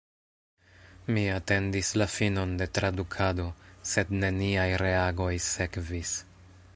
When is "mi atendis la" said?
1.15-2.07